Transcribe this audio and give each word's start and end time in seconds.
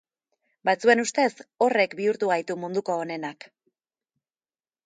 Batzuen 0.69 1.01
ustez 1.03 1.25
horrek 1.67 1.95
bihurtu 2.01 2.31
gaitu 2.33 2.57
munduko 2.65 2.99
onenak. 3.05 3.49